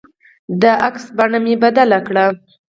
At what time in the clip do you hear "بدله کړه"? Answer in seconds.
1.63-2.25